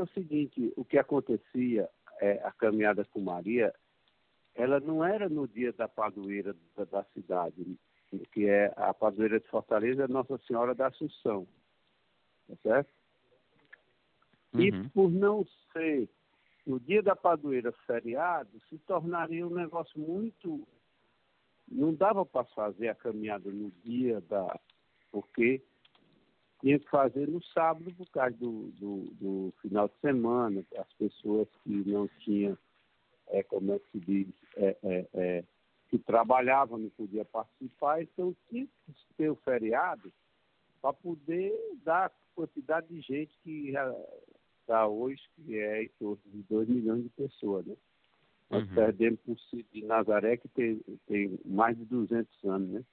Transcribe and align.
é 0.00 0.04
o 0.04 0.08
seguinte, 0.08 0.72
o 0.76 0.84
que 0.84 0.98
acontecia, 0.98 1.88
é, 2.20 2.32
a 2.44 2.52
caminhada 2.52 3.04
com 3.04 3.20
Maria, 3.20 3.74
ela 4.54 4.80
não 4.80 5.04
era 5.04 5.28
no 5.28 5.46
dia 5.46 5.72
da 5.72 5.88
padroeira 5.88 6.54
da, 6.76 6.84
da 6.84 7.04
cidade, 7.14 7.78
que 8.32 8.46
é 8.46 8.72
a 8.76 8.92
padroeira 8.92 9.38
de 9.38 9.46
Fortaleza, 9.48 10.08
Nossa 10.08 10.38
Senhora 10.46 10.74
da 10.74 10.88
Assunção. 10.88 11.46
Tá 12.48 12.56
certo? 12.62 12.90
Uhum. 14.52 14.60
E 14.60 14.88
por 14.90 15.10
não 15.10 15.46
ser 15.72 16.08
no 16.66 16.78
dia 16.78 17.02
da 17.02 17.16
padroeira 17.16 17.72
feriado, 17.86 18.50
se 18.68 18.78
tornaria 18.78 19.46
um 19.46 19.54
negócio 19.54 19.98
muito. 19.98 20.66
Não 21.68 21.94
dava 21.94 22.26
para 22.26 22.44
fazer 22.46 22.88
a 22.88 22.94
caminhada 22.94 23.50
no 23.50 23.70
dia 23.84 24.20
da. 24.22 24.58
Porque 25.10 25.62
tinha 26.60 26.78
que 26.78 26.88
fazer 26.90 27.28
no 27.28 27.42
sábado 27.42 27.92
por 27.94 28.08
causa 28.10 28.36
do, 28.36 28.70
do, 28.78 28.96
do 29.20 29.54
final 29.62 29.88
de 29.88 29.94
semana, 30.00 30.64
as 30.78 30.92
pessoas 30.94 31.48
que 31.64 31.70
não 31.70 32.08
tinham, 32.20 32.56
é, 33.28 33.42
como 33.42 33.72
é 33.72 33.78
que 33.78 33.90
se 33.92 34.00
diz, 34.00 34.28
é, 34.56 34.76
é, 34.82 35.06
é, 35.14 35.44
que 35.88 35.98
trabalhavam 35.98 36.78
não 36.78 36.90
podiam 36.90 37.24
participar, 37.24 38.02
então 38.02 38.34
tinha 38.48 38.66
que 38.66 38.94
ter 39.16 39.30
o 39.30 39.36
feriado 39.36 40.12
para 40.80 40.92
poder 40.92 41.52
dar 41.84 42.06
a 42.06 42.12
quantidade 42.34 42.88
de 42.88 43.00
gente 43.00 43.32
que 43.42 43.72
está 44.60 44.86
hoje, 44.86 45.22
que 45.34 45.58
é 45.58 45.84
em 45.84 45.90
torno 45.98 46.20
de 46.26 46.42
2 46.44 46.68
milhões 46.68 47.02
de 47.02 47.08
pessoas, 47.10 47.66
né? 47.66 47.76
Nós 48.48 48.68
uhum. 48.68 48.74
perdemos 48.74 49.20
por 49.20 49.36
de 49.72 49.84
Nazaré, 49.84 50.36
que 50.36 50.48
tem, 50.48 50.80
tem 51.06 51.38
mais 51.44 51.76
de 51.78 51.84
200 51.84 52.44
anos, 52.44 52.68
né? 52.68 52.84